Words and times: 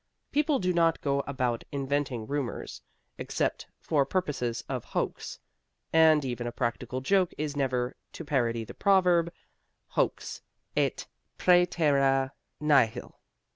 People 0.31 0.57
do 0.57 0.73
not 0.73 0.99
go 1.01 1.19
about 1.27 1.63
inventing 1.71 2.25
rumors, 2.25 2.81
except 3.19 3.67
for 3.79 4.03
purposes 4.03 4.63
of 4.67 4.83
hoax; 4.83 5.37
and 5.93 6.25
even 6.25 6.47
a 6.47 6.51
practical 6.51 7.01
joke 7.01 7.35
is 7.37 7.55
never 7.55 7.95
(to 8.13 8.25
parody 8.25 8.63
the 8.63 8.73
proverb) 8.73 9.31
hoax 9.89 10.41
et 10.75 11.05
præterea 11.37 12.31
nihil. 12.59 13.19